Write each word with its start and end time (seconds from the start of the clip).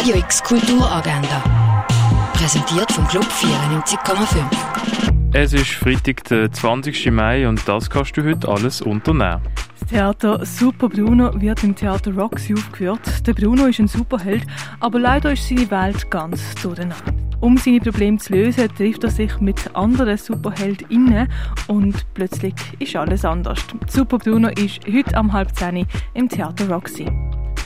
Radio 0.00 0.16
X 0.16 0.42
Kulturagenda. 0.42 1.44
Präsentiert 2.32 2.90
vom 2.90 3.06
Club 3.06 3.26
94,5. 3.26 4.46
Es 5.34 5.52
ist 5.52 5.72
Freitag, 5.72 6.24
der 6.24 6.50
20. 6.50 7.10
Mai 7.10 7.46
und 7.46 7.68
das 7.68 7.90
kannst 7.90 8.16
du 8.16 8.24
heute 8.24 8.48
alles 8.48 8.80
unternehmen. 8.80 9.42
Das 9.78 9.90
Theater 9.90 10.46
Super 10.46 10.88
Bruno 10.88 11.38
wird 11.38 11.62
im 11.64 11.74
Theater 11.76 12.14
Roxy 12.14 12.54
aufgeführt. 12.54 13.26
Der 13.26 13.34
Bruno 13.34 13.66
ist 13.66 13.78
ein 13.78 13.88
Superheld, 13.88 14.46
aber 14.80 14.98
leider 14.98 15.32
ist 15.32 15.46
seine 15.46 15.70
Welt 15.70 16.10
ganz 16.10 16.54
durcheinander. 16.62 16.96
Um 17.40 17.58
seine 17.58 17.80
Probleme 17.80 18.16
zu 18.16 18.32
lösen, 18.32 18.74
trifft 18.74 19.04
er 19.04 19.10
sich 19.10 19.38
mit 19.40 19.76
anderen 19.76 20.16
SuperheldInnen 20.16 21.28
und 21.66 22.06
plötzlich 22.14 22.54
ist 22.78 22.96
alles 22.96 23.26
anders. 23.26 23.60
Super 23.86 24.16
Bruno 24.16 24.48
ist 24.48 24.80
heute 24.90 25.14
am 25.14 25.30
halb 25.34 25.54
zehn 25.54 25.86
im 26.14 26.26
Theater 26.30 26.70
Roxy. 26.70 27.04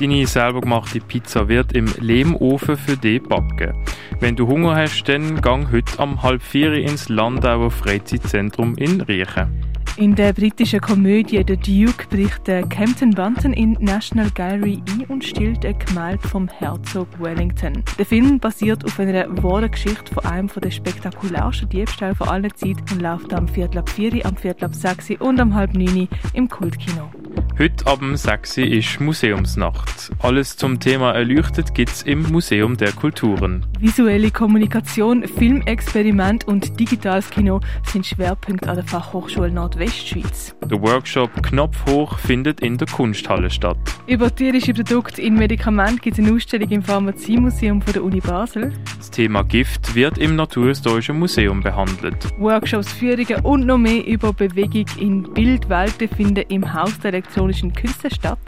Deine 0.00 0.26
selber 0.26 0.62
gemachte 0.62 0.98
Pizza 0.98 1.46
wird 1.46 1.74
im 1.74 1.84
Lehmofen 2.00 2.78
für 2.78 2.96
dich 2.96 3.22
backen. 3.22 3.74
Wenn 4.18 4.34
du 4.34 4.46
Hunger 4.46 4.74
hast, 4.74 5.04
dann 5.04 5.42
gang 5.42 5.70
heute 5.70 5.98
am 5.98 6.22
halb 6.22 6.42
vier 6.42 6.72
ins 6.72 7.10
Landauer 7.10 7.70
Freizeitzentrum 7.70 8.76
in 8.76 9.02
Riechen. 9.02 9.62
In 9.98 10.14
der 10.14 10.32
britischen 10.32 10.80
Komödie 10.80 11.44
The 11.46 11.58
Duke 11.58 12.06
bricht 12.08 12.46
der 12.46 12.66
Campton 12.66 13.10
Bunton 13.10 13.52
in 13.52 13.76
National 13.78 14.30
Gallery 14.30 14.82
ein 14.88 15.04
und 15.08 15.22
stiehlt 15.22 15.66
ein 15.66 15.78
Gemälde 15.78 16.26
vom 16.26 16.48
Herzog 16.48 17.08
Wellington. 17.18 17.84
Der 17.98 18.06
Film 18.06 18.40
basiert 18.40 18.82
auf 18.86 18.98
einer 18.98 19.26
wahren 19.42 19.70
Geschichte 19.70 20.14
von 20.14 20.24
einem 20.24 20.48
der 20.48 20.70
spektakulärsten 20.70 21.68
Diebstähle 21.68 22.14
von 22.14 22.28
aller 22.28 22.54
Zeit 22.54 22.78
und 22.90 23.02
läuft 23.02 23.34
am 23.34 23.46
Viertel 23.46 23.80
ab 23.80 23.90
4, 23.90 24.24
am 24.24 24.36
Viertel 24.38 24.64
ab 24.64 24.74
6 24.74 25.10
und 25.18 25.38
am 25.38 25.54
halb 25.54 25.74
9 25.74 26.08
im 26.32 26.48
Kultkino. 26.48 27.10
Heute 27.58 27.86
ab 27.86 27.98
dem 27.98 28.16
6 28.16 28.56
ist 28.56 29.00
Museumsnacht. 29.00 30.10
Alles 30.20 30.56
zum 30.56 30.80
Thema 30.80 31.12
Erleuchtet 31.12 31.74
gibt's 31.74 32.02
im 32.02 32.22
Museum 32.32 32.78
der 32.78 32.92
Kulturen. 32.92 33.66
Visuelle 33.78 34.30
Kommunikation, 34.30 35.28
Filmexperiment 35.28 36.48
und 36.48 36.80
digitales 36.80 37.28
Kino 37.28 37.60
sind 37.84 38.06
Schwerpunkte 38.06 38.66
an 38.66 38.76
der 38.76 38.84
Fachhochschule 38.84 39.50
Nordwestschweiz. 39.50 40.56
Der 40.64 40.80
Workshop 40.80 41.30
Knopf 41.42 41.76
hoch 41.86 42.18
findet 42.18 42.60
in 42.60 42.78
der 42.78 42.88
Kunsthalle 42.88 43.50
statt. 43.50 43.76
Über 44.06 44.34
tierische 44.34 44.72
Produkte 44.72 45.20
in 45.20 45.34
Medikament 45.34 46.00
gibt 46.00 46.18
es 46.18 46.24
eine 46.24 46.34
Ausstellung 46.34 46.70
im 46.70 46.82
Pharmaziemuseum 46.82 47.80
der 47.80 48.02
Uni 48.02 48.20
Basel. 48.20 48.72
Das 48.96 49.10
Thema 49.10 49.42
Gift 49.42 49.94
wird 49.94 50.16
im 50.16 50.34
Naturhistorischen 50.36 51.18
Museum 51.18 51.62
behandelt. 51.62 52.28
Workshops, 52.38 52.90
Führungen 52.90 53.44
und 53.44 53.66
noch 53.66 53.78
mehr 53.78 54.06
über 54.06 54.32
Bewegung 54.32 54.86
in 54.98 55.22
Bildwelten 55.34 56.08
finden 56.08 56.44
im 56.48 56.72
Haus 56.72 56.98
der 57.00 57.19
elektronischen 57.20 57.72
Künste 57.72 58.10
statt. 58.10 58.38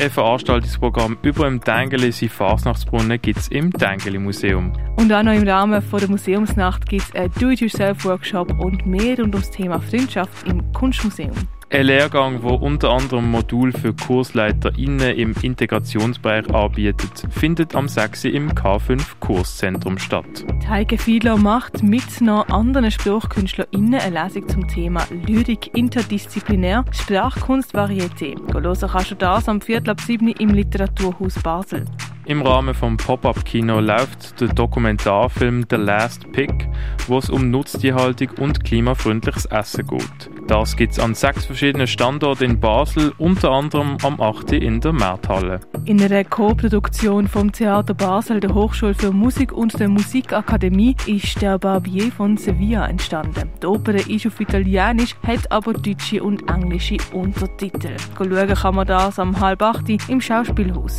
Ein 0.00 0.10
Veranstaltungsprogramm 0.10 1.18
über 1.22 1.44
dem 1.44 1.62
Tengelesi 1.62 2.28
Fasnachtsbrunnen 2.28 3.20
gibt 3.20 3.38
es 3.38 3.48
im 3.48 3.70
Tengeli 3.70 4.18
Museum. 4.18 4.72
Und 4.96 5.12
auch 5.12 5.22
noch 5.22 5.32
im 5.32 5.46
Rahmen 5.46 5.82
von 5.82 6.00
der 6.00 6.08
Museumsnacht 6.08 6.88
gibt 6.88 7.02
es 7.02 7.14
einen 7.14 7.32
Do-it-yourself-Workshop 7.38 8.58
und 8.58 8.86
mehr 8.86 9.18
rund 9.18 9.34
ums 9.34 9.50
Thema 9.50 9.80
Freundschaft 9.80 10.48
im 10.48 10.72
Kunstmuseum. 10.72 11.32
Ein 11.72 11.86
Lehrgang, 11.86 12.42
wo 12.42 12.50
unter 12.50 12.90
anderem 12.90 13.30
Modul 13.30 13.72
für 13.72 13.94
KursleiterInnen 13.94 15.16
im 15.16 15.34
Integrationsbereich 15.40 16.50
anbietet, 16.50 17.26
findet 17.30 17.74
am 17.74 17.88
6. 17.88 18.26
im 18.26 18.50
K5 18.50 19.00
Kurszentrum 19.20 19.96
statt. 19.96 20.44
Heike 20.68 20.98
Fiedler 20.98 21.38
macht 21.38 21.82
mit 21.82 22.20
noch 22.20 22.46
anderen 22.48 22.90
SpruchkünstlerInnen 22.90 23.94
eine 23.94 24.22
Lesung 24.22 24.46
zum 24.50 24.68
Thema 24.68 25.06
Lyrik 25.26 25.74
interdisziplinär, 25.74 26.84
Sprachkunst, 26.92 27.74
Varieté. 27.74 28.36
Hören 28.52 28.90
kannst 28.90 29.10
du 29.10 29.14
das 29.14 29.48
am 29.48 29.62
Viertel 29.62 29.92
ab 29.92 30.00
7 30.02 30.28
im 30.28 30.50
Literaturhaus 30.50 31.42
Basel. 31.42 31.86
Im 32.24 32.40
Rahmen 32.42 32.72
vom 32.72 32.96
Pop-Up-Kino 32.96 33.80
läuft 33.80 34.40
der 34.40 34.48
Dokumentarfilm 34.48 35.64
The 35.68 35.74
Last 35.74 36.30
Pick, 36.30 36.68
wo 37.08 37.18
es 37.18 37.28
um 37.28 37.50
Nutztierhaltung 37.50 38.28
und 38.38 38.62
klimafreundliches 38.62 39.46
Essen 39.46 39.84
geht. 39.88 40.30
Das 40.46 40.76
gibt 40.76 40.92
es 40.92 41.00
an 41.00 41.14
sechs 41.16 41.46
verschiedenen 41.46 41.88
Standorten 41.88 42.44
in 42.44 42.60
Basel, 42.60 43.12
unter 43.18 43.50
anderem 43.50 43.96
am 44.04 44.20
8. 44.20 44.52
in 44.52 44.80
der 44.80 44.92
Märthalle. 44.92 45.58
In 45.84 46.00
einer 46.00 46.22
Co-Produktion 46.22 47.26
vom 47.26 47.50
Theater 47.50 47.94
Basel, 47.94 48.38
der 48.38 48.54
Hochschule 48.54 48.94
für 48.94 49.10
Musik 49.10 49.52
und 49.52 49.78
der 49.80 49.88
Musikakademie 49.88 50.94
ist 51.06 51.42
der 51.42 51.58
Barbier 51.58 52.12
von 52.12 52.36
Sevilla 52.36 52.86
entstanden. 52.86 53.50
Die 53.60 53.66
Oper 53.66 53.94
ist 53.94 54.26
auf 54.28 54.38
Italienisch, 54.38 55.16
hat 55.26 55.50
aber 55.50 55.72
deutsche 55.72 56.22
und 56.22 56.48
englische 56.48 56.98
Untertitel. 57.12 57.96
Schauen 58.16 58.54
kann 58.54 58.74
man 58.76 58.86
das 58.86 59.18
am 59.18 59.40
halb 59.40 59.60
acht 59.60 59.88
im 59.88 60.20
Schauspielhaus. 60.20 60.98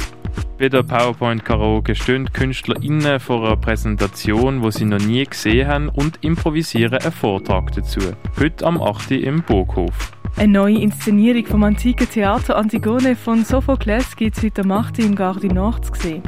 Bei 0.57 0.69
der 0.69 0.83
PowerPoint 0.83 1.43
Karaoke 1.43 1.95
stehen 1.95 2.31
KünstlerInnen 2.31 3.19
vor 3.19 3.45
einer 3.45 3.57
Präsentation, 3.57 4.61
die 4.61 4.71
sie 4.71 4.85
noch 4.85 4.99
nie 4.99 5.25
gesehen 5.25 5.67
haben 5.67 5.89
und 5.89 6.19
improvisieren 6.23 6.99
einen 6.99 7.11
Vortrag 7.11 7.71
dazu. 7.73 7.99
Heute 8.39 8.65
am 8.65 8.81
8. 8.81 9.11
im 9.11 9.41
Burghof. 9.41 10.11
Eine 10.37 10.53
neue 10.53 10.79
Inszenierung 10.79 11.45
vom 11.45 11.63
antiken 11.63 12.09
Theater 12.09 12.55
Antigone 12.55 13.15
von 13.15 13.43
Sophokles 13.43 14.15
gibt 14.15 14.37
es 14.37 14.43
heute 14.43 14.61
am 14.61 14.71
8. 14.71 14.99
im 14.99 15.15
Garde 15.15 15.47
Nord 15.47 15.85
zu 15.85 15.93
sehen. 15.95 16.23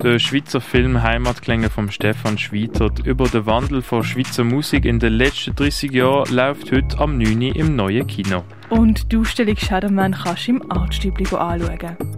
Der 0.00 0.20
Schweizer 0.20 0.60
Film 0.60 1.02
Heimatklänge 1.02 1.70
von 1.70 1.90
Stefan 1.90 2.38
Schweitert 2.38 3.04
über 3.04 3.26
den 3.28 3.46
Wandel 3.46 3.82
von 3.82 4.04
Schweizer 4.04 4.44
Musik 4.44 4.84
in 4.84 5.00
den 5.00 5.14
letzten 5.14 5.56
30 5.56 5.90
Jahren 5.90 6.32
läuft 6.32 6.70
heute 6.70 6.98
am 6.98 7.18
9. 7.18 7.42
im 7.42 7.74
neuen 7.74 8.06
Kino. 8.06 8.44
Und 8.70 9.10
die 9.10 9.16
Ausstellung 9.16 9.56
Shadowman 9.56 10.12
kannst 10.12 10.46
du 10.46 10.52
im 10.52 10.70
Artstübli 10.70 11.24
anschauen. 11.34 12.17